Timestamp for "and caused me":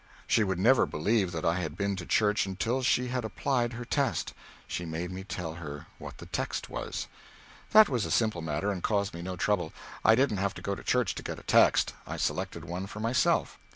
8.71-9.21